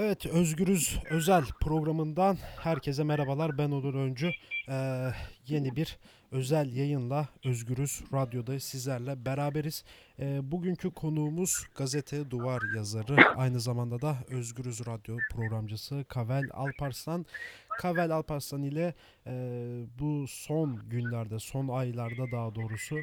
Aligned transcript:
Evet, 0.00 0.26
Özgürüz 0.26 0.98
Özel 1.10 1.44
programından 1.60 2.38
herkese 2.62 3.04
merhabalar. 3.04 3.58
Ben 3.58 3.70
Onur 3.70 3.94
Öncü. 3.94 4.30
Ee, 4.68 5.10
yeni 5.46 5.76
bir 5.76 5.98
özel 6.32 6.72
yayınla 6.72 7.28
Özgürüz 7.44 8.02
Radyo'da 8.12 8.60
sizlerle 8.60 9.24
beraberiz. 9.24 9.84
Ee, 10.18 10.50
bugünkü 10.50 10.90
konuğumuz 10.90 11.66
gazete 11.74 12.30
Duvar 12.30 12.62
yazarı, 12.76 13.16
aynı 13.36 13.60
zamanda 13.60 14.00
da 14.00 14.16
Özgürüz 14.28 14.86
Radyo 14.86 15.18
programcısı 15.30 16.04
Kavel 16.08 16.44
Alparslan. 16.52 17.26
Kavel 17.78 18.10
Alparslan 18.10 18.62
ile 18.62 18.94
e, 19.26 19.32
bu 19.98 20.24
son 20.28 20.88
günlerde, 20.88 21.38
son 21.38 21.68
aylarda 21.68 22.32
daha 22.32 22.54
doğrusu 22.54 22.96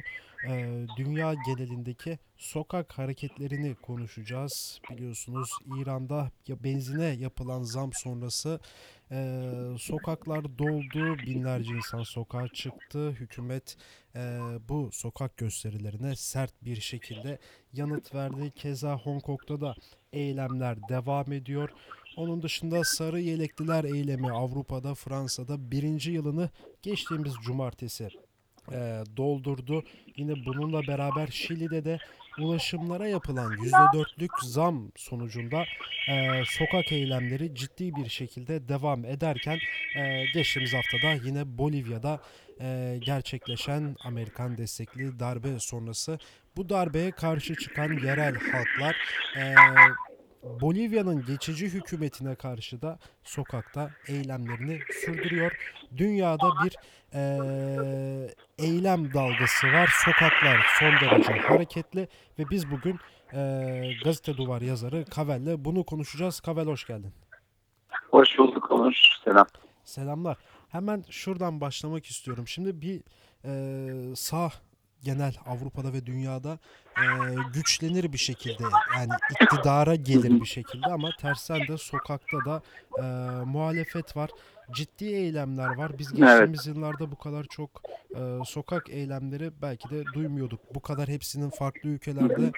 e, 0.48 0.86
dünya 0.96 1.34
genelindeki 1.46 2.18
sokak 2.36 2.92
hareketlerini 2.92 3.74
konuşacağız. 3.74 4.80
Biliyorsunuz 4.90 5.50
İran'da 5.78 6.30
benzine 6.48 7.04
yapılan 7.04 7.62
zam 7.62 7.90
sonrası 7.92 8.60
e, 9.10 9.42
sokaklar 9.78 10.58
doldu, 10.58 11.18
binlerce 11.18 11.74
insan 11.74 12.02
sokağa 12.02 12.48
çıktı. 12.48 13.10
Hükümet 13.10 13.76
e, 14.14 14.20
bu 14.68 14.88
sokak 14.92 15.36
gösterilerine 15.36 16.16
sert 16.16 16.64
bir 16.64 16.80
şekilde 16.80 17.38
yanıt 17.72 18.14
verdi. 18.14 18.50
Keza 18.50 18.96
Hong 18.98 19.22
Kong'da 19.22 19.60
da 19.60 19.74
eylemler 20.12 20.88
devam 20.88 21.32
ediyor. 21.32 21.70
Onun 22.16 22.42
dışında 22.42 22.84
sarı 22.84 23.20
yelekliler 23.20 23.84
eylemi 23.84 24.32
Avrupa'da, 24.32 24.94
Fransa'da 24.94 25.70
birinci 25.70 26.10
yılını 26.10 26.50
geçtiğimiz 26.82 27.32
cumartesi 27.44 28.08
e, 28.72 29.02
doldurdu. 29.16 29.84
Yine 30.16 30.46
bununla 30.46 30.86
beraber 30.86 31.26
Şili'de 31.26 31.84
de 31.84 31.98
ulaşımlara 32.38 33.06
yapılan 33.06 33.52
%4'lük 33.52 34.44
zam 34.44 34.92
sonucunda 34.96 35.64
e, 36.08 36.42
sokak 36.44 36.92
eylemleri 36.92 37.54
ciddi 37.54 37.94
bir 37.94 38.08
şekilde 38.08 38.68
devam 38.68 39.04
ederken 39.04 39.58
e, 39.96 40.24
geçtiğimiz 40.34 40.74
haftada 40.74 41.26
yine 41.26 41.58
Bolivya'da 41.58 42.20
e, 42.60 42.98
gerçekleşen 43.04 43.96
Amerikan 44.04 44.58
destekli 44.58 45.20
darbe 45.20 45.58
sonrası 45.58 46.18
bu 46.56 46.68
darbeye 46.68 47.10
karşı 47.10 47.54
çıkan 47.54 47.92
yerel 47.92 48.34
halklar 48.34 48.96
e, 49.36 49.54
Bolivya'nın 50.60 51.24
geçici 51.26 51.66
hükümetine 51.66 52.34
karşı 52.34 52.82
da 52.82 52.98
sokakta 53.24 53.90
eylemlerini 54.08 54.78
sürdürüyor. 55.04 55.52
Dünyada 55.96 56.50
bir 56.64 56.76
eee, 57.14 58.34
eylem 58.58 59.14
dalgası 59.14 59.66
var. 59.66 59.90
Sokaklar 60.04 60.66
son 60.78 60.92
derece 60.92 61.32
hareketli 61.32 62.08
ve 62.38 62.50
biz 62.50 62.70
bugün 62.70 62.98
eee, 63.32 63.96
gazete 64.04 64.36
duvar 64.36 64.60
yazarı 64.62 65.04
Kavel'le 65.04 65.64
bunu 65.64 65.84
konuşacağız. 65.84 66.40
Kavel 66.40 66.66
hoş 66.66 66.86
geldin. 66.86 67.12
Hoş 68.10 68.38
bulduk 68.38 68.70
Onur. 68.70 68.94
Selam. 69.24 69.46
Selamlar. 69.84 70.36
Hemen 70.68 71.04
şuradan 71.10 71.60
başlamak 71.60 72.06
istiyorum. 72.06 72.48
Şimdi 72.48 72.80
bir 72.80 73.02
eee, 73.44 74.16
sağ 74.16 74.50
genel 75.02 75.34
Avrupa'da 75.46 75.92
ve 75.92 76.06
dünyada 76.06 76.58
eee, 77.00 77.42
güçlenir 77.42 78.12
bir 78.12 78.18
şekilde 78.18 78.64
yani 78.94 79.18
iktidara 79.28 79.94
gelir 79.94 80.40
bir 80.40 80.44
şekilde 80.46 80.90
ama 80.90 81.12
tersten 81.12 81.68
de 81.68 81.78
sokakta 81.78 82.44
da 82.44 82.62
eee, 82.98 83.02
muhalefet 83.44 84.16
var. 84.16 84.30
Ciddi 84.70 85.04
eylemler 85.04 85.70
var. 85.70 85.98
Biz 85.98 86.12
geçtiğimiz 86.14 86.66
yıllarda 86.66 87.12
bu 87.12 87.16
kadar 87.16 87.44
çok 87.44 87.70
eee, 88.14 88.20
sokak 88.44 88.88
eylemleri 88.88 89.50
belki 89.62 89.90
de 89.90 90.14
duymuyorduk. 90.14 90.60
Bu 90.70 90.80
kadar 90.80 91.08
hepsinin 91.08 91.50
farklı 91.50 91.88
ülkelerde 91.88 92.52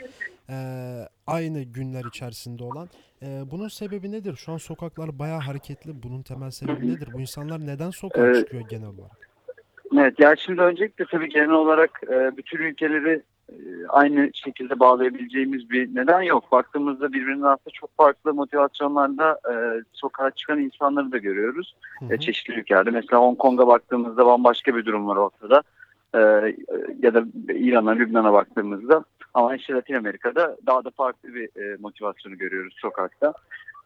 eee, 0.49 1.09
aynı 1.27 1.63
günler 1.63 2.05
içerisinde 2.05 2.65
olan. 2.65 2.91
Eee, 3.23 3.43
bunun 3.47 3.69
sebebi 3.69 4.13
nedir? 4.13 4.37
Şu 4.37 4.53
an 4.53 4.57
sokaklar 4.57 5.19
bayağı 5.19 5.41
hareketli. 5.41 6.03
Bunun 6.03 6.23
temel 6.23 6.51
sebebi 6.51 6.87
nedir? 6.89 7.09
Bu 7.15 7.21
insanlar 7.21 7.67
neden 7.67 7.91
sokağa 7.91 8.21
Evet. 8.23 8.37
çıkıyor 8.37 8.63
genel 8.63 8.87
olarak? 8.89 9.19
Evet, 9.99 10.21
ya 10.21 10.37
şimdi 10.37 10.61
öncelikle 10.63 11.05
tabii 11.11 11.29
genel 11.29 11.51
olarak 11.51 12.01
e, 12.03 12.37
bütün 12.37 12.59
ülkeleri 12.59 13.11
e, 13.15 13.23
aynı 13.89 14.31
şekilde 14.35 14.81
bağlayabileceğimiz 14.81 15.71
bir 15.71 15.95
neden 15.95 16.23
yok. 16.23 16.53
Baktığımızda 16.53 17.13
birbirinden 17.13 17.47
aslında 17.47 17.71
çok 17.73 17.97
farklı 17.97 18.35
motivasyonlarda 18.35 19.41
e, 19.53 19.55
sokağa 19.93 20.31
çıkan 20.31 20.61
insanları 20.61 21.13
da 21.13 21.19
görüyoruz. 21.19 21.75
Hı 21.99 22.05
E, 22.05 22.09
hı. 22.09 22.19
çeşitli 22.21 22.55
ülkelerde. 22.55 22.91
Mesela 22.91 23.23
Hong 23.23 23.39
Kong'a 23.39 23.67
baktığımızda 23.67 24.27
bambaşka 24.27 24.77
bir 24.77 24.85
durum 24.85 25.09
var 25.09 25.17
ortada. 25.17 25.63
E, 26.15 26.19
ya 27.03 27.15
da 27.15 27.25
İran'a, 27.49 27.91
Lübnan'a 27.91 28.33
baktığımızda. 28.33 29.05
Ama 29.35 29.57
işte 29.57 29.73
Latin 29.73 29.95
Amerika'da 29.95 30.57
daha 30.67 30.85
da 30.85 30.91
farklı 30.91 31.35
bir 31.35 31.63
e, 31.63 31.77
motivasyonu 31.81 32.39
görüyoruz 32.39 32.77
sokakta. 32.81 33.33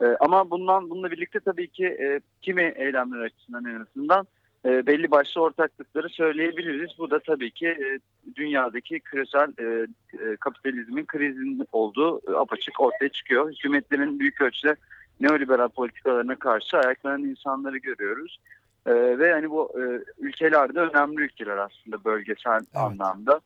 E, 0.02 0.04
ama 0.20 0.50
bundan 0.50 0.90
bununla 0.90 1.10
birlikte 1.10 1.40
tabii 1.40 1.68
ki 1.68 1.86
e, 1.86 2.20
kimi 2.42 2.72
eylemler 2.76 3.18
açısından 3.20 3.64
en 3.64 3.80
azından 3.80 4.26
e, 4.66 4.86
belli 4.86 5.10
başlı 5.10 5.40
ortaklıkları 5.40 6.08
söyleyebiliriz. 6.08 6.90
Bu 6.98 7.10
da 7.10 7.18
tabii 7.18 7.50
ki 7.50 7.66
e, 7.66 7.98
dünyadaki 8.36 9.00
küresel 9.00 9.52
e, 9.58 9.86
e, 10.12 10.36
kapitalizmin 10.36 11.04
krizinin 11.04 11.66
olduğu 11.72 12.32
e, 12.32 12.36
apaçık 12.36 12.80
ortaya 12.80 13.08
çıkıyor. 13.08 13.52
Hükümetlerin 13.52 14.18
büyük 14.18 14.40
ölçüde 14.40 14.76
neoliberal 15.20 15.68
politikalarına 15.68 16.36
karşı 16.36 16.78
ayaklanan 16.78 17.24
insanları 17.24 17.78
görüyoruz. 17.78 18.38
E, 18.86 18.92
ve 18.94 19.32
hani 19.32 19.50
bu 19.50 19.72
e, 19.80 19.82
ülkeler 20.18 20.74
de 20.74 20.80
önemli 20.80 21.22
ülkeler 21.22 21.56
aslında 21.56 22.04
bölgesel 22.04 22.60
anlamda. 22.74 23.40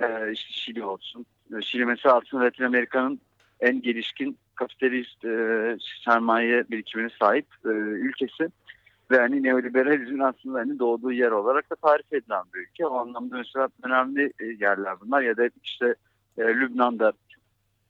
E, 0.00 0.32
işte 0.32 0.52
Şili 0.52 0.84
olsun. 0.84 1.26
E, 1.58 1.62
Şili 1.62 1.84
mesela 1.84 2.16
aslında 2.16 2.44
Latin 2.44 2.64
Amerika'nın 2.64 3.20
en 3.60 3.82
gelişkin 3.82 4.38
kapitalist 4.54 5.24
e, 5.24 5.76
sermaye 6.04 6.64
birikimine 6.70 7.08
sahip 7.20 7.46
e, 7.64 7.68
ülkesi 7.68 8.48
ve 9.12 9.18
hani 9.18 9.42
neoliberalizmin 9.42 10.18
aslında 10.18 10.58
hani 10.58 10.78
doğduğu 10.78 11.12
yer 11.12 11.30
olarak 11.30 11.70
da 11.70 11.74
tarif 11.74 12.12
edilen 12.12 12.42
bir 12.54 12.58
ülke. 12.58 12.86
O 12.86 12.98
anlamda 12.98 13.36
mesela 13.36 13.68
önemli 13.82 14.32
e, 14.40 14.44
yerler 14.44 15.00
bunlar 15.00 15.22
ya 15.22 15.36
da 15.36 15.48
işte 15.64 15.94
e, 16.38 16.42
Lübnan'da 16.42 17.12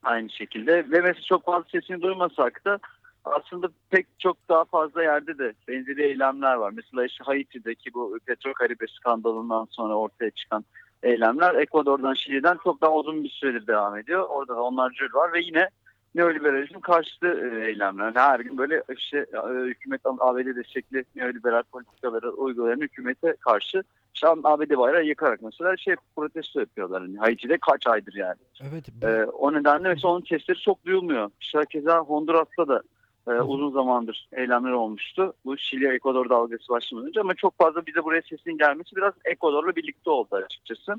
aynı 0.03 0.29
şekilde 0.29 0.75
ve 0.91 1.01
mesela 1.01 1.21
çok 1.21 1.45
fazla 1.45 1.69
sesini 1.71 2.01
duymasak 2.01 2.65
da 2.65 2.79
aslında 3.25 3.69
pek 3.89 4.07
çok 4.19 4.37
daha 4.49 4.65
fazla 4.65 5.03
yerde 5.03 5.37
de 5.37 5.53
benzeri 5.67 6.03
eylemler 6.03 6.53
var. 6.53 6.73
Mesela 6.75 7.05
işte 7.05 7.23
Haiti'deki 7.23 7.93
bu 7.93 8.19
petrol 8.25 8.53
karibe 8.53 8.85
skandalından 8.87 9.67
sonra 9.71 9.93
ortaya 9.93 10.31
çıkan 10.31 10.65
eylemler 11.03 11.55
Ekvador'dan 11.55 12.13
Şili'den 12.13 12.57
çok 12.63 12.81
daha 12.81 12.93
uzun 12.93 13.23
bir 13.23 13.29
süredir 13.29 13.67
devam 13.67 13.97
ediyor. 13.97 14.25
Orada 14.29 14.55
da 14.55 14.61
onlarca 14.61 15.05
var 15.13 15.33
ve 15.33 15.41
yine 15.41 15.69
neoliberalizm 16.15 16.79
karşıtı 16.79 17.27
e, 17.27 17.67
eylemler. 17.67 18.11
Her 18.15 18.39
gün 18.39 18.57
böyle 18.57 18.83
işte 18.97 19.25
e, 19.33 19.49
hükümet 19.65 20.01
ABD 20.05 20.55
destekli 20.55 21.05
neoliberal 21.15 21.63
politikaları 21.63 22.31
uygulayan 22.31 22.81
hükümete 22.81 23.35
karşı 23.39 23.83
işte 24.13 24.27
ABD 24.27 24.77
bayrağı 24.77 25.03
yıkarak 25.03 25.41
mesela 25.41 25.77
şey 25.77 25.95
protesto 26.15 26.59
yapıyorlar. 26.59 27.01
Yani 27.01 27.17
Haiti'de 27.17 27.57
kaç 27.57 27.87
aydır 27.87 28.13
yani. 28.13 28.35
Evet. 28.61 28.85
E, 29.03 29.25
o 29.25 29.53
nedenle 29.53 29.89
mesela 29.89 30.13
onun 30.13 30.25
sesleri 30.29 30.59
çok 30.59 30.85
duyulmuyor. 30.85 31.29
İşte 31.41 31.59
keza 31.69 31.99
Honduras'ta 31.99 32.67
da 32.67 32.81
e, 33.27 33.31
uzun 33.31 33.71
zamandır 33.71 34.27
eylemler 34.31 34.71
olmuştu. 34.71 35.33
Bu 35.45 35.57
Şili 35.57 35.95
Ekvador 35.95 36.29
dalgası 36.29 36.69
başlamadan 36.69 37.07
önce 37.09 37.21
ama 37.21 37.33
çok 37.33 37.57
fazla 37.57 37.85
bize 37.85 38.03
buraya 38.03 38.21
sesin 38.21 38.57
gelmesi 38.57 38.95
biraz 38.95 39.13
Ekvador'la 39.25 39.75
birlikte 39.75 40.09
oldu 40.09 40.35
açıkçası. 40.35 40.95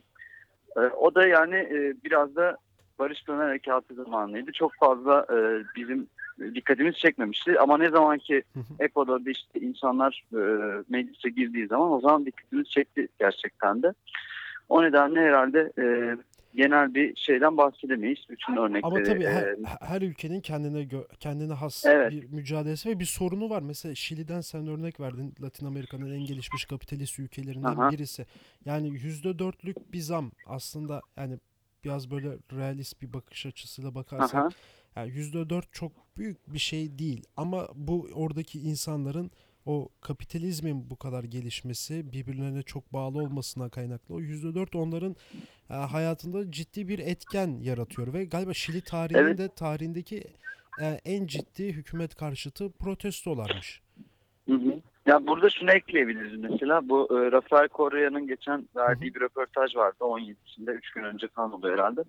E, 0.76 0.81
o 0.81 1.14
da 1.14 1.26
yani 1.26 1.54
e, 1.54 1.94
biraz 2.04 2.36
da 2.36 2.56
Barış 2.99 3.25
Pınar 3.25 3.41
Harekatı 3.41 3.94
zamanıydı. 3.94 4.53
Çok 4.53 4.75
fazla 4.75 5.27
e, 5.32 5.37
bizim 5.77 6.06
dikkatimiz 6.55 6.94
çekmemişti. 6.94 7.60
Ama 7.60 7.78
ne 7.78 7.91
zaman 7.91 8.19
ki. 8.19 8.43
Ekvador'da 8.78 9.31
işte 9.31 9.60
insanlar 9.60 10.25
e, 10.32 10.41
meclise 10.88 11.28
girdiği 11.31 11.66
zaman 11.66 11.91
o 11.91 12.00
zaman 12.00 12.27
dikkatimiz 12.27 12.69
çekti 12.69 13.09
gerçekten 13.19 13.82
de. 13.82 13.94
O 14.69 14.82
nedenle 14.82 15.21
herhalde 15.21 15.72
e, 15.78 16.16
genel 16.55 16.94
bir 16.94 17.16
şeyden 17.16 17.56
bahsedemeyiz. 17.56 18.19
Bütün 18.31 18.56
örnekleri. 18.56 18.87
Ama 18.87 19.03
tabii 19.03 19.26
her, 19.26 19.43
e, 19.43 19.56
her 19.81 20.03
ülkenin 20.03 20.41
kendine 20.41 20.88
kendine 21.21 21.53
has 21.53 21.84
Evet. 21.87 22.12
bir 22.12 22.32
mücadelesi 22.32 22.88
ve 22.88 22.99
bir 22.99 23.05
sorunu 23.05 23.50
var. 23.50 23.62
Mesela 23.62 23.94
Şili'den 23.94 24.40
sen 24.40 24.67
örnek 24.67 25.00
verdin. 25.00 25.35
Latin 25.43 25.67
Amerika'nın 25.67 26.14
en 26.14 26.25
gelişmiş 26.25 26.64
kapitalist 26.64 27.19
ülkelerinden 27.19 27.76
Aha. 27.76 27.90
birisi. 27.90 28.26
Yani 28.64 28.88
yüzde 28.88 29.38
dörtlük 29.38 29.93
bir 29.93 29.99
zam 29.99 30.31
aslında 30.47 31.00
yani 31.17 31.38
biraz 31.84 32.10
böyle 32.10 32.28
realist 32.52 33.02
bir 33.02 33.12
bakış 33.12 33.46
açısıyla 33.46 33.94
bakarsak 33.94 34.40
aha. 34.40 34.48
yani 34.96 35.10
yüzde 35.10 35.50
dört 35.50 35.72
çok 35.72 35.92
büyük 36.16 36.54
bir 36.54 36.58
şey 36.58 36.98
değil. 36.98 37.25
Ama 37.36 37.69
bu 37.75 38.08
oradaki 38.14 38.60
insanların 38.60 39.31
o 39.66 39.88
kapitalizmin 40.00 40.90
bu 40.90 40.96
kadar 40.96 41.25
gelişmesi 41.25 42.12
birbirlerine 42.12 42.62
çok 42.62 42.92
bağlı 42.92 43.19
olmasına 43.19 43.69
kaynaklı. 43.69 44.14
O 44.14 44.20
yüzde 44.20 44.54
dört 44.54 44.75
onların 44.76 45.16
e, 45.70 45.75
hayatında 45.75 46.52
ciddi 46.52 46.88
bir 46.88 46.98
etken 46.98 47.58
yaratıyor 47.60 48.12
ve 48.12 48.25
galiba 48.25 48.54
Şili 48.54 48.80
tarihinin 48.80 49.22
Evet. 49.22 49.38
de 49.38 49.48
tarihindeki 49.48 50.25
e, 50.80 51.00
en 51.04 51.26
ciddi 51.26 51.72
hükümet 51.72 52.14
karşıtı 52.14 52.72
protestolarmış. 52.72 53.82
Hı 54.48 54.54
hı. 54.54 54.80
Ya 55.06 55.26
burada 55.26 55.50
şunu 55.50 55.70
ekleyebiliriz 55.70 56.38
mesela. 56.40 56.88
Bu 56.88 57.08
e, 57.10 57.32
Rafael 57.32 57.68
Correa'nın 57.68 58.26
geçen 58.26 58.68
verdiği 58.76 59.14
bir 59.14 59.20
röportaj 59.20 59.76
vardı 59.76 59.96
17'sinde 60.00 60.72
3 60.72 60.90
gün 60.90 61.02
önce 61.02 61.28
falan 61.28 61.52
oluyor 61.52 61.78
herhalde. 61.78 62.00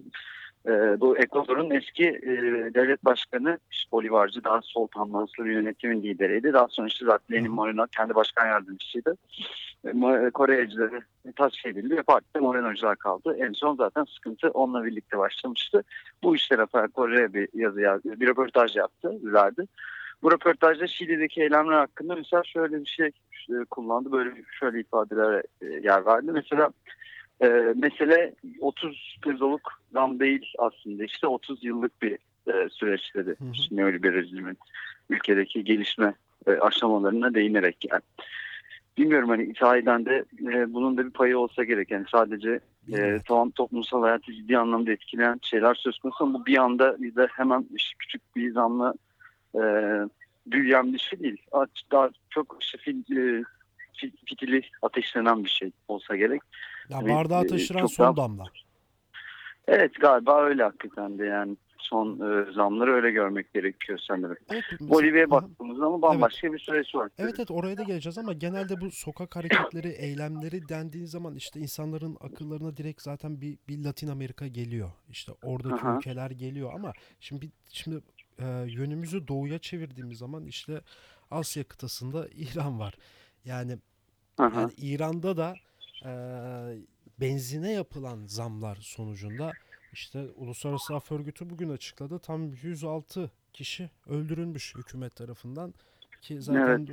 e, 0.67 1.01
bu 1.01 1.17
Ekvador'un 1.17 1.71
eski 1.71 2.05
e, 2.05 2.31
devlet 2.73 3.05
başkanı 3.05 3.59
Bolivarcı 3.91 4.43
daha 4.43 4.61
sol 4.61 4.87
tandanslı 4.87 5.45
bir 5.45 5.51
yönetimin 5.51 6.03
lideriydi. 6.03 6.53
Daha 6.53 6.67
sonra 6.67 6.87
işte 6.87 7.05
zaten 7.05 7.37
Lenin 7.37 7.51
Moreno 7.51 7.87
kendi 7.97 8.15
başkan 8.15 8.47
yardımcısıydı. 8.47 9.17
E, 9.85 9.89
Mo- 9.89 10.31
Koreycileri 10.31 11.01
tasfiye 11.35 11.71
edildi 11.71 11.97
ve 11.97 12.03
partide 12.03 12.39
Moreno'cular 12.39 12.95
kaldı. 12.95 13.37
En 13.39 13.51
son 13.51 13.75
zaten 13.75 14.03
sıkıntı 14.03 14.49
onunla 14.49 14.85
birlikte 14.85 15.17
başlamıştı. 15.17 15.83
Bu 16.23 16.35
işte 16.35 16.57
Rafael 16.57 16.87
Correa 16.95 17.33
bir 17.33 17.49
yazı 17.53 17.81
yazdı, 17.81 18.19
bir 18.19 18.27
röportaj 18.27 18.75
yaptı, 18.75 19.11
verdi. 19.23 19.65
Bu 20.25 20.31
röportajda 20.31 20.87
Şili'deki 20.87 21.41
eylemler 21.41 21.77
hakkında 21.77 22.15
mesela 22.15 22.43
şöyle 22.43 22.81
bir 22.81 22.85
şey 22.85 23.07
e, 23.49 23.65
kullandı. 23.69 24.11
Böyle 24.11 24.31
şöyle 24.59 24.79
ifadelere 24.79 25.43
yer 25.83 26.05
verdi. 26.05 26.31
Mesela 26.31 26.69
e, 27.41 27.47
mesele 27.75 28.33
30 28.59 29.17
pezoluk 29.23 29.81
zam 29.93 30.19
değil 30.19 30.53
aslında. 30.57 31.03
İşte 31.03 31.27
30 31.27 31.63
yıllık 31.63 32.01
bir 32.01 32.17
e, 32.47 32.69
süreç 32.69 33.15
dedi. 33.15 33.35
Bir 34.03 34.13
rejimin 34.13 34.57
ülkedeki 35.09 35.63
gelişme 35.63 36.13
e, 36.47 36.51
aşamalarına 36.51 37.33
değinerek 37.33 37.77
yani. 37.91 38.03
Bilmiyorum 38.97 39.29
hani 39.29 39.53
sahiden 39.59 40.05
de 40.05 40.25
e, 40.41 40.73
bunun 40.73 40.97
da 40.97 41.05
bir 41.05 41.11
payı 41.11 41.39
olsa 41.39 41.63
gerek. 41.63 41.91
Yani 41.91 42.05
sadece 42.11 42.59
e, 42.93 43.19
tamam 43.27 43.51
toplumsal 43.51 44.01
hayatı 44.01 44.33
ciddi 44.33 44.57
anlamda 44.57 44.91
etkileyen 44.91 45.39
şeyler 45.41 45.75
söz 45.75 45.99
konusu 45.99 46.23
ama 46.23 46.39
bu 46.39 46.45
bir 46.45 46.57
anda 46.57 46.95
bize 46.99 47.27
hemen 47.31 47.65
işte 47.75 47.95
küçük 47.99 48.35
bir 48.35 48.51
zamla 48.51 48.93
e, 49.55 49.63
büyüyen 50.47 50.93
bir 50.93 50.99
şey 50.99 51.19
değil. 51.19 51.37
Daha 51.91 52.09
çok 52.29 52.57
işte 52.61 52.77
fil, 52.77 53.17
e, 53.17 53.43
fitili 54.25 54.61
ateşlenen 54.81 55.43
bir 55.43 55.49
şey 55.49 55.71
olsa 55.87 56.15
gerek. 56.15 56.41
Ya 56.89 56.99
Evet, 57.03 57.15
bardağı 57.15 57.43
e, 57.43 57.47
taşıran 57.47 57.85
son 57.85 58.05
daha- 58.05 58.17
damla. 58.17 58.43
Evet 59.67 59.91
galiba 59.99 60.43
öyle 60.43 60.63
hakikaten 60.63 61.17
de 61.19 61.25
yani 61.25 61.57
son 61.77 62.13
e, 62.19 62.51
zamları 62.53 62.93
öyle 62.93 63.11
görmek 63.11 63.53
gerekiyor 63.53 63.99
sanırım. 64.07 64.37
Evet, 64.51 64.63
Bolivya'ya 64.79 65.29
baktığımız 65.31 65.77
zaman 65.77 66.01
bambaşka 66.01 66.53
bir 66.53 66.59
süreç 66.59 66.95
var. 66.95 67.09
Evet 67.17 67.33
evet 67.37 67.51
oraya 67.51 67.77
da 67.77 67.83
geleceğiz 67.83 68.17
ama 68.17 68.33
genelde 68.33 68.81
bu 68.81 68.91
sokak 68.91 69.35
hareketleri, 69.35 69.87
eylemleri 69.87 70.69
dendiği 70.69 71.07
zaman 71.07 71.35
işte 71.35 71.59
insanların 71.59 72.17
akıllarına 72.21 72.77
direkt 72.77 73.01
zaten 73.01 73.41
bir, 73.41 73.57
bir 73.67 73.83
Latin 73.83 74.07
Amerika 74.07 74.47
geliyor. 74.47 74.91
İşte 75.09 75.31
oradaki 75.43 75.75
Aha. 75.85 75.97
ülkeler 75.97 76.31
geliyor 76.31 76.73
ama 76.73 76.93
şimdi 77.19 77.51
şimdi 77.71 77.95
e, 78.39 78.45
yönümüzü 78.67 79.27
doğuya 79.27 79.59
çevirdiğimiz 79.59 80.17
zaman 80.17 80.45
işte 80.45 80.81
Asya 81.31 81.63
kıtasında 81.63 82.27
İran 82.35 82.79
var. 82.79 82.93
Yani 83.45 83.77
yani 84.55 84.73
İran'da 84.77 85.37
da 85.37 85.55
e, 86.05 86.11
benzine 87.19 87.71
yapılan 87.71 88.25
zamlar 88.27 88.75
sonucunda 88.75 89.51
işte 89.93 90.27
Uluslararası 90.35 90.95
Af 90.95 91.11
Örgütü 91.11 91.49
bugün 91.49 91.69
açıkladı. 91.69 92.19
Tam 92.19 92.53
106 92.53 93.31
kişi 93.53 93.89
öldürülmüş 94.07 94.75
hükümet 94.75 95.15
tarafından 95.15 95.73
ki 96.21 96.41
zaten 96.41 96.87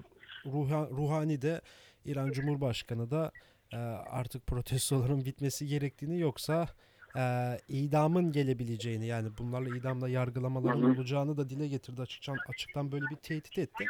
Ruha- 0.44 0.90
Ruhani 0.90 1.42
de 1.42 1.60
İran 2.04 2.30
Cumhurbaşkanı 2.32 3.10
da 3.10 3.32
e, 3.72 3.76
artık 3.76 4.46
protestoların 4.46 5.24
bitmesi 5.24 5.66
gerektiğini 5.66 6.18
yoksa 6.20 6.68
e, 7.16 7.58
idamın 7.68 8.32
gelebileceğini 8.32 9.06
yani 9.06 9.28
bunlarla 9.38 9.76
idamla 9.76 10.08
yargılamaların 10.08 10.96
olacağını 10.96 11.36
da 11.36 11.50
dile 11.50 11.68
getirdi 11.68 12.02
açıkçan 12.02 12.36
açıktan 12.48 12.92
böyle 12.92 13.04
bir 13.10 13.16
tehdit 13.16 13.58
etti. 13.58 13.86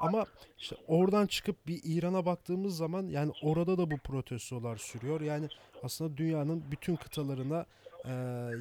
Ama 0.00 0.24
işte 0.58 0.76
oradan 0.86 1.26
çıkıp 1.26 1.66
bir 1.66 1.80
İran'a 1.84 2.26
baktığımız 2.26 2.76
zaman 2.76 3.06
yani 3.06 3.32
orada 3.42 3.78
da 3.78 3.90
bu 3.90 3.98
protestolar 3.98 4.76
sürüyor. 4.76 5.20
Yani 5.20 5.48
aslında 5.82 6.16
dünyanın 6.16 6.64
bütün 6.70 6.96
kıtalarına 6.96 7.66
e, 8.04 8.10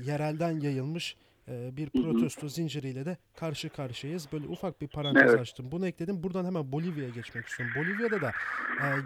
yerelden 0.06 0.60
yayılmış 0.60 1.16
bir 1.48 1.90
protesto 1.90 2.50
zinciriyle 2.50 3.06
de 3.06 3.18
karşı 3.36 3.70
karşıyayız. 3.70 4.32
Böyle 4.32 4.48
ufak 4.48 4.82
bir 4.82 4.88
parantez 4.88 5.24
Evet. 5.30 5.40
açtım. 5.40 5.72
Bunu 5.72 5.88
ekledim. 5.88 6.24
Buradan 6.24 6.46
hemen 6.46 6.72
Bolivya'ya 6.72 7.10
geçmek 7.10 7.46
istiyorum. 7.48 7.76
Bolivya'da 7.78 8.22
da 8.22 8.32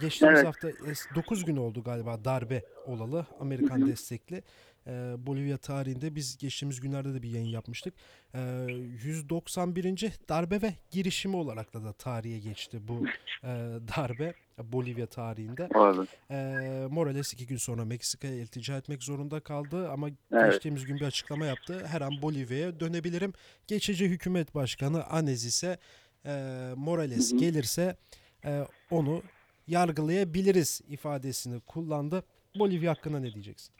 geçtiğimiz 0.01 0.39
Evet. 0.39 0.47
hafta 0.47 0.69
9 1.15 1.45
gün 1.45 1.57
oldu 1.57 1.83
galiba 1.83 2.25
darbe 2.25 2.63
olalı. 2.85 3.25
Amerikan 3.39 3.87
destekli. 3.87 4.43
E, 4.89 5.15
Bolivya 5.25 5.57
tarihinde 5.57 6.15
biz 6.15 6.37
geçtiğimiz 6.37 6.79
günlerde 6.79 7.13
de 7.13 7.21
bir 7.21 7.29
yayın 7.29 7.47
yapmıştık. 7.47 7.93
E, 8.33 8.39
191. 9.03 10.11
darbe 10.29 10.61
ve 10.61 10.73
girişimi 10.91 11.35
olarak 11.35 11.73
da, 11.73 11.83
da 11.83 11.93
tarihe 11.93 12.39
geçti 12.39 12.87
bu 12.87 13.05
e, 13.43 13.47
darbe 13.97 14.33
Bolivya 14.63 15.05
tarihinde. 15.05 15.69
E, 16.31 16.87
Morales 16.91 17.33
iki 17.33 17.47
gün 17.47 17.57
sonra 17.57 17.85
Meksika'ya 17.85 18.35
iltica 18.35 18.77
etmek 18.77 19.03
zorunda 19.03 19.39
kaldı 19.39 19.89
ama 19.89 20.09
Evet. 20.31 20.51
geçtiğimiz 20.51 20.85
gün 20.85 20.95
bir 20.95 21.05
açıklama 21.05 21.45
yaptı. 21.45 21.85
Her 21.87 22.01
an 22.01 22.21
Bolivya'ya 22.21 22.79
dönebilirim. 22.79 23.33
Geçici 23.67 24.05
hükümet 24.09 24.55
başkanı 24.55 25.03
Anez 25.05 25.45
ise 25.45 25.77
e, 26.25 26.31
Morales 26.75 27.31
Hı 27.31 27.35
hı. 27.35 27.39
gelirse 27.39 27.95
e, 28.45 28.65
onu 28.91 29.23
yargılayabiliriz 29.67 30.81
ifadesini 30.87 31.59
kullandı. 31.59 32.23
Bolivya 32.59 32.91
hakkında 32.91 33.19
ne 33.19 33.33
diyeceksin? 33.33 33.75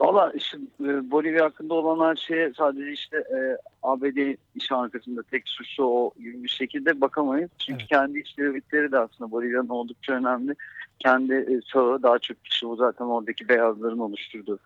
Valla 0.00 0.32
işte 0.34 0.58
e, 0.80 1.10
Bolivya 1.10 1.44
hakkında 1.44 1.74
olan 1.74 2.08
her 2.08 2.16
şeye 2.16 2.52
sadece 2.56 2.92
işte 2.92 3.16
e, 3.16 3.56
ABD 3.82 4.36
iş 4.54 4.72
arkasında 4.72 5.22
tek 5.22 5.48
suçlu 5.48 5.84
o 5.84 6.12
gibi 6.18 6.44
bir 6.44 6.48
şekilde 6.48 7.00
bakamayız. 7.00 7.50
Çünkü 7.58 7.80
Evet. 7.80 7.88
kendi 7.88 8.18
iç 8.18 8.38
devletleri 8.38 8.92
de 8.92 8.98
aslında 8.98 9.30
Bolivya'nın 9.30 9.68
oldukça 9.68 10.12
önemli. 10.12 10.54
Kendi 10.98 11.34
e, 11.34 11.60
sağı 11.72 12.02
daha 12.02 12.18
çok 12.18 12.44
kişi 12.44 12.66
o 12.66 12.76
zaten 12.76 13.04
oradaki 13.04 13.48
beyazların 13.48 13.98
oluşturduğu 13.98 14.58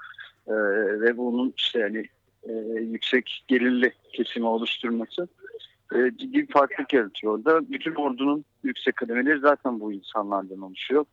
e, 0.46 0.54
ve 1.00 1.16
bunun 1.16 1.54
işte 1.56 1.78
yani 1.78 2.08
e, 2.48 2.52
yüksek 2.80 3.44
gelirli 3.48 3.92
kesimi 4.12 4.46
oluşturması 4.46 5.28
e, 5.94 6.10
ciddi 6.16 6.38
bir 6.38 6.52
farklılık 6.52 6.92
yaratıyor 6.92 7.32
orada. 7.38 7.70
Bütün 7.70 7.94
ordunun 7.94 8.44
yüksek 8.62 8.96
kademeleri 8.96 9.38
zaten 9.38 9.80
bu 9.80 9.92
insanlardan 9.92 10.60
oluşuyor. 10.60 11.04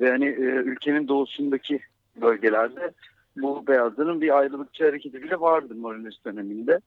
Ve 0.00 0.10
hani 0.10 0.26
e, 0.26 0.42
ülkenin 0.42 1.08
doğusundaki 1.08 1.80
bölgelerde 2.20 2.92
bu 3.36 3.66
beyazların 3.66 4.20
bir 4.20 4.38
ayrılıkçı 4.38 4.84
hareketi 4.84 5.22
bile 5.22 5.40
vardı 5.40 5.74
Morales 5.74 6.14
döneminde. 6.26 6.80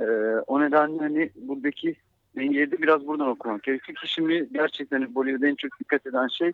Ee, 0.00 0.04
o 0.46 0.60
nedenle 0.60 0.98
hani 0.98 1.30
buradaki 1.36 1.96
dengeyi 2.36 2.70
de 2.70 2.82
biraz 2.82 3.06
buradan 3.06 3.28
okumak 3.28 3.62
gerekiyor 3.62 3.96
ki 3.96 4.12
şimdi 4.12 4.48
gerçekten 4.52 5.00
hani 5.00 5.14
Bolivya'da 5.14 5.46
en 5.46 5.54
çok 5.54 5.80
dikkat 5.80 6.06
eden 6.06 6.28
şey, 6.28 6.52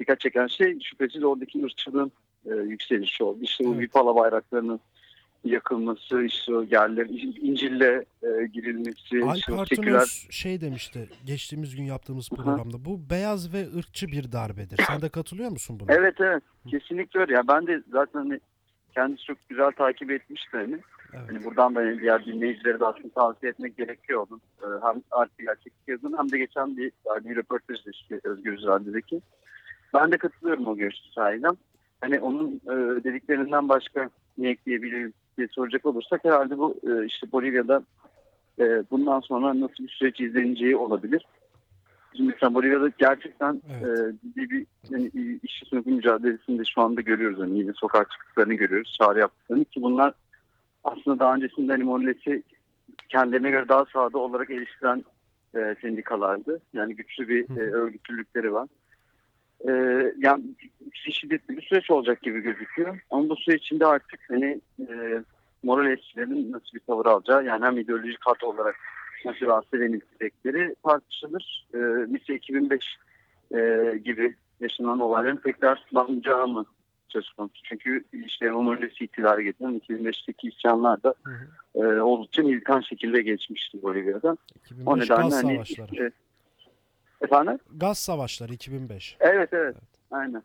dikkat 0.00 0.20
çeken 0.20 0.46
şey 0.46 0.80
şüphesiz 0.80 1.24
oradaki 1.24 1.64
ırkçılığın 1.64 2.12
e, 2.46 2.54
yükselişi 2.54 3.24
oldu. 3.24 3.38
İşte 3.42 3.64
bu. 3.64 3.78
Vipala 3.78 4.16
bayraklarının 4.16 4.80
yakılması, 5.44 6.22
işte 6.22 6.54
o 6.54 6.62
yerlerin 6.62 7.36
İncil'le 7.40 8.04
e, 8.22 8.46
girilmesi, 8.46 9.22
Alp 9.24 9.36
işte 9.36 9.76
seküler 9.76 10.28
şey 10.30 10.60
demişti 10.60 11.08
geçtiğimiz 11.24 11.76
gün 11.76 11.84
yaptığımız 11.84 12.30
Hı 12.30 12.34
hı. 12.34 12.44
programda. 12.44 12.84
Bu 12.84 13.10
beyaz 13.10 13.52
ve 13.52 13.66
ırkçı 13.78 14.08
bir 14.08 14.32
darbedir. 14.32 14.80
Sen 14.86 15.02
de 15.02 15.08
katılıyor 15.08 15.50
musun 15.50 15.80
buna? 15.80 15.94
Evet 15.94 16.14
evet 16.20 16.42
kesinlikle 16.70 17.20
öyle. 17.20 17.34
Ya 17.34 17.48
ben 17.48 17.66
de 17.66 17.82
zaten 17.92 18.18
hani 18.18 18.40
kendisi 18.98 19.24
çok 19.24 19.48
güzel 19.48 19.70
takip 19.70 20.10
etmişti 20.10 20.56
hani. 20.56 20.78
Evet. 21.14 21.28
Hani 21.28 21.44
buradan 21.44 21.74
da 21.74 22.00
diğer 22.00 22.26
dinleyicileri 22.26 22.80
de 22.80 22.86
aslında 22.86 23.08
tavsiye 23.08 23.50
etmek 23.50 23.76
gerekiyor 23.76 24.26
onun. 24.30 24.40
Ee, 24.62 24.86
hem 24.86 25.02
artık 25.10 25.38
gerçek 25.38 25.72
yazın 25.86 26.14
hem 26.18 26.30
de 26.30 26.38
geçen 26.38 26.76
bir, 26.76 26.92
bir 27.24 27.36
röportaj 27.36 27.78
işte 27.92 28.20
Özgür 28.24 28.62
Radyo'daki. 28.62 29.20
Ben 29.94 30.12
de 30.12 30.16
katılıyorum 30.16 30.66
o 30.66 30.76
görüşü 30.76 31.12
sahiden. 31.14 31.56
Hani 32.00 32.20
onun 32.20 32.60
e, 32.66 33.04
dediklerinden 33.04 33.68
başka 33.68 34.10
ne 34.38 34.48
ekleyebiliriz 34.48 35.12
diye 35.36 35.48
soracak 35.48 35.86
olursak 35.86 36.24
herhalde 36.24 36.58
bu 36.58 36.74
e, 36.82 37.06
işte 37.06 37.32
Bolivya'da 37.32 37.82
e, 38.58 38.64
bundan 38.90 39.20
sonra 39.20 39.60
nasıl 39.60 39.84
bir 39.84 39.88
süreç 39.88 40.20
izleneceği 40.20 40.76
olabilir. 40.76 41.26
Şimdi 42.16 42.32
mesela 42.32 42.54
Bolivya'da 42.54 42.88
gerçekten 42.98 43.62
Evet. 43.70 43.98
e, 43.98 44.12
ciddi 44.22 44.50
bir 44.50 44.66
yani, 44.90 45.10
işçi 45.42 45.66
sınıfı 45.66 45.90
mücadelesini 45.90 46.58
de 46.58 46.64
şu 46.64 46.80
anda 46.80 47.00
görüyoruz. 47.00 47.38
Yani 47.38 47.58
yine 47.58 47.72
sokak 47.72 48.10
çıktıklarını 48.10 48.54
görüyoruz, 48.54 48.96
çağrı 49.00 49.18
yaptıklarını 49.18 49.64
ki 49.64 49.82
bunlar 49.82 50.14
aslında 50.84 51.18
daha 51.18 51.34
öncesinde 51.34 51.72
hani 51.72 51.84
Morales'i 51.84 52.42
kendilerine 53.08 53.50
göre 53.50 53.68
daha 53.68 53.84
sağda 53.84 54.18
olarak 54.18 54.50
eleştiren 54.50 55.04
e, 55.54 55.76
sendikalardı. 55.80 56.60
Yani 56.72 56.96
güçlü 56.96 57.28
bir 57.28 57.48
Hı 57.48 57.54
e, 57.54 57.62
örgütlülükleri 57.62 58.52
var. 58.52 58.68
E, 59.68 59.72
yani 60.18 60.44
şiddetli 60.92 61.56
bir 61.56 61.62
süreç 61.62 61.90
olacak 61.90 62.22
gibi 62.22 62.40
gözüküyor. 62.40 63.00
Ama 63.10 63.28
bu 63.28 63.36
süreç 63.36 63.62
içinde 63.62 63.86
artık 63.86 64.20
hani 64.28 64.60
e, 64.80 65.22
Morales'lerin 65.62 66.52
nasıl 66.52 66.74
bir 66.74 66.80
tavır 66.80 67.06
alacağı 67.06 67.44
yani 67.44 67.64
hem 67.64 67.78
ideolojik 67.78 68.26
hat 68.26 68.44
olarak 68.44 68.76
nasıl 69.24 69.46
rahatsız 69.46 69.80
edildikleri 69.80 70.74
tartışılır. 70.86 71.66
E, 71.74 71.78
lise 71.78 72.34
2005 72.34 72.84
e, 73.54 73.92
gibi 74.04 74.34
yaşanan 74.60 75.00
olayların 75.00 75.36
tekrarlanacağı 75.36 76.48
mı 76.48 76.64
söz 77.08 77.30
konusu? 77.32 77.62
Çünkü 77.64 78.04
işte 78.26 78.50
Morales'i 78.50 79.04
iktidara 79.04 79.42
getiren 79.42 79.78
2005'teki 79.88 80.48
isyanlar 80.48 81.02
da 81.02 81.14
Hı 81.24 81.30
hı. 81.30 81.84
e, 81.96 82.00
oldukça 82.00 82.42
militan 82.42 82.80
şekilde 82.80 83.22
geçmişti 83.22 83.82
Bolivya'da. 83.82 84.36
2005 84.64 84.86
O 84.86 84.98
nedenle 84.98 85.22
gaz 85.22 85.44
hani 85.44 85.54
savaşları. 85.54 86.04
e, 86.06 86.10
efendim? 87.20 87.58
Gaz 87.76 87.98
savaşları 87.98 88.52
2005. 88.52 89.16
Evet 89.20 89.48
evet. 89.52 89.76
Aynen. 90.10 90.42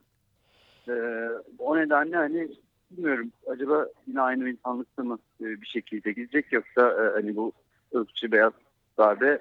Ee, 0.89 1.29
o 1.59 1.77
nedenle 1.77 2.15
hani 2.15 2.47
bilmiyorum. 2.91 3.31
Acaba 3.47 3.87
yine 4.07 4.21
aynı 4.21 4.49
insanlıkta 4.49 5.03
mı 5.03 5.19
e, 5.41 5.45
bir 5.61 5.65
şekilde 5.65 6.11
gidecek 6.11 6.53
yoksa 6.53 6.81
e, 6.81 7.13
hani 7.13 7.35
bu 7.35 7.51
ırkçı 8.23 8.31
beyaz 8.31 8.53
darbe 8.97 9.39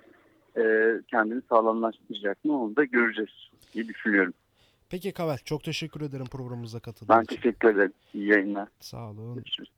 e, 0.56 0.62
kendini 1.10 1.42
sağlamlaştıracak 1.48 2.44
mı 2.44 2.62
onu 2.62 2.76
da 2.76 2.84
göreceğiz 2.84 3.30
diye 3.74 3.88
düşünüyorum. 3.88 4.34
Peki 4.90 5.12
Kavel 5.12 5.38
çok 5.44 5.64
teşekkür 5.64 6.00
ederim 6.00 6.26
programımıza 6.26 6.80
katıldığın 6.80 7.16
Ben 7.16 7.22
için. 7.22 7.36
teşekkür 7.36 7.68
ederim. 7.74 7.92
İyi 8.14 8.28
yayınlar. 8.28 8.68
Sağ 8.80 9.10
olun. 9.10 9.34
Görüşürüz. 9.34 9.68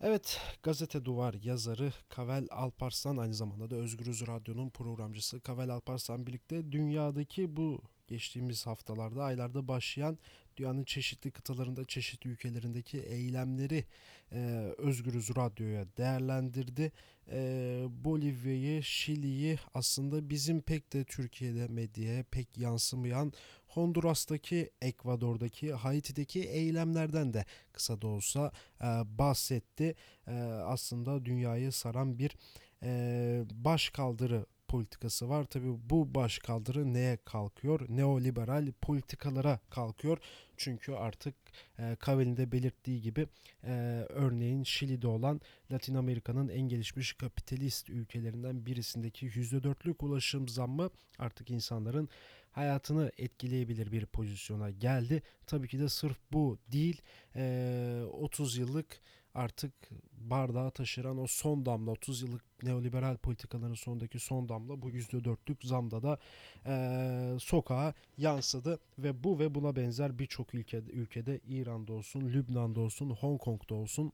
Evet, 0.00 0.40
Gazete 0.62 1.04
Duvar 1.04 1.34
yazarı 1.42 1.90
Kavel 2.08 2.46
Alparslan 2.50 3.16
aynı 3.16 3.34
zamanda 3.34 3.70
da 3.70 3.76
Özgürüz 3.76 4.26
Radyo'nun 4.28 4.70
programcısı 4.70 5.40
Kavel 5.40 5.70
Alparslan 5.70 6.26
birlikte 6.26 6.72
dünyadaki 6.72 7.56
bu 7.56 7.80
geçtiğimiz 8.10 8.66
haftalarda, 8.66 9.24
aylarda 9.24 9.68
başlayan 9.68 10.18
dünyanın 10.56 10.84
çeşitli 10.84 11.30
kıtalarında, 11.30 11.84
çeşitli 11.84 12.30
ülkelerindeki 12.30 12.98
eylemleri 12.98 13.84
e, 14.32 14.38
Özgürüz 14.78 15.36
Radyo'ya 15.36 15.86
değerlendirdi. 15.96 16.92
E, 17.32 17.84
Bolivya'yı, 17.88 18.82
Şili'yi 18.82 19.58
aslında 19.74 20.30
bizim 20.30 20.60
pek 20.60 20.92
de 20.92 21.04
Türkiye'de 21.04 21.68
medyaya 21.68 22.24
pek 22.30 22.58
yansımayan 22.58 23.32
Honduras'taki, 23.66 24.70
Ekvador'daki, 24.82 25.72
Haiti'deki 25.72 26.40
eylemlerden 26.40 27.34
de 27.34 27.44
kısa 27.72 28.02
da 28.02 28.06
olsa 28.06 28.52
e, 28.80 28.86
bahsetti. 29.18 29.94
E, 30.26 30.32
aslında 30.66 31.24
dünyayı 31.24 31.72
saran 31.72 32.18
bir 32.18 32.36
e, 32.82 33.44
baş 33.50 33.90
kaldırı 33.90 34.46
politikası 34.70 35.28
var. 35.28 35.44
Tabii 35.44 35.90
bu 35.90 36.14
baş 36.14 36.38
kaldırı 36.38 36.94
neye 36.94 37.18
kalkıyor? 37.24 37.80
Neoliberal 37.88 38.72
politikalara 38.80 39.60
kalkıyor. 39.70 40.18
Çünkü 40.56 40.92
artık 40.92 41.34
e, 41.78 41.96
Kavel'in 42.00 42.36
de 42.36 42.52
belirttiği 42.52 43.00
gibi 43.00 43.26
e, 43.64 43.72
örneğin 44.08 44.62
Şili'de 44.62 45.06
olan 45.08 45.40
Latin 45.72 45.94
Amerika'nın 45.94 46.48
en 46.48 46.60
gelişmiş 46.60 47.12
kapitalist 47.12 47.90
ülkelerinden 47.90 48.66
birisindeki 48.66 49.26
%4'lük 49.26 50.04
ulaşım 50.04 50.48
zammı 50.48 50.90
artık 51.18 51.50
insanların 51.50 52.08
hayatını 52.52 53.12
etkileyebilir 53.18 53.92
bir 53.92 54.06
pozisyona 54.06 54.70
geldi. 54.70 55.22
Tabii 55.46 55.68
ki 55.68 55.78
de 55.78 55.88
sırf 55.88 56.16
bu 56.32 56.58
değil. 56.72 57.02
Ee, 57.36 58.02
30 58.12 58.56
yıllık 58.56 59.00
artık 59.34 59.72
bardağı 60.12 60.70
taşıran 60.70 61.18
o 61.18 61.26
son 61.26 61.66
damla 61.66 61.90
30 61.90 62.22
yıllık 62.22 62.62
neoliberal 62.62 63.16
politikaların 63.16 63.74
sonundaki 63.74 64.18
son 64.18 64.48
damla 64.48 64.82
bu 64.82 64.90
%4'lük 64.90 65.66
zamda 65.66 66.02
da 66.02 66.18
ee, 66.66 67.36
sokağa 67.40 67.94
yansıdı 68.18 68.78
ve 68.98 69.24
bu 69.24 69.38
ve 69.38 69.54
buna 69.54 69.76
benzer 69.76 70.18
birçok 70.18 70.54
ülkede, 70.54 70.92
ülkede 70.92 71.40
İran'da 71.48 71.92
olsun, 71.92 72.20
Lübnan'da 72.20 72.80
olsun, 72.80 73.10
Hong 73.10 73.40
Kong'da 73.40 73.74
olsun 73.74 74.12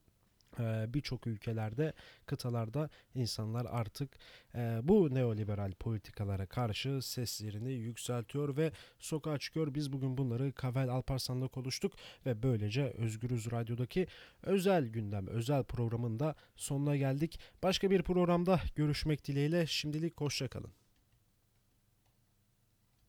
birçok 0.95 1.27
ülkelerde, 1.27 1.93
kıtalarda 2.27 2.91
insanlar 3.15 3.67
artık 3.71 4.11
e, 4.55 4.81
bu 4.83 5.15
neoliberal 5.15 5.73
politikalara 5.73 6.47
karşı 6.47 7.03
seslerini 7.03 7.73
yükseltiyor 7.73 8.57
ve 8.57 8.73
sokağa 8.99 9.39
çıkıyor. 9.39 9.75
Biz 9.75 9.93
bugün 9.93 10.17
bunları 10.19 10.53
Kavel 10.53 10.89
Alparslan'la 10.89 11.49
konuştuk 11.49 11.93
ve 12.27 12.43
böylece 12.43 12.85
Özgürüz 12.85 13.51
Radyo'daki 13.51 14.07
özel 14.43 14.87
gündem, 14.87 15.27
özel 15.27 15.65
programın 15.65 16.21
da 16.21 16.35
sonuna 16.57 16.97
geldik. 16.97 17.41
Başka 17.63 17.91
bir 17.91 18.03
programda 18.03 18.61
görüşmek 18.75 19.27
dileğiyle 19.27 19.67
şimdilik 19.67 20.21
hoşçakalın. 20.21 20.86